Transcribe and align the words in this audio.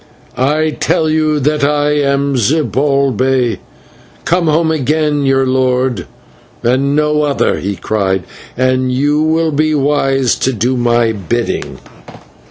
"I 0.35 0.71
tell 0.79 1.11
you 1.11 1.39
that 1.41 1.63
I 1.63 1.91
am 1.91 2.35
Zibalbay, 2.35 3.59
come 4.25 4.47
home 4.47 4.71
again, 4.71 5.27
your 5.27 5.45
lord, 5.45 6.07
and 6.63 6.95
no 6.95 7.21
other," 7.21 7.59
he 7.59 7.75
cried, 7.75 8.23
"and 8.57 8.91
you 8.91 9.21
will 9.21 9.51
be 9.51 9.75
wise 9.75 10.33
to 10.37 10.53
do 10.53 10.75
my 10.75 11.11
bidding." 11.11 11.77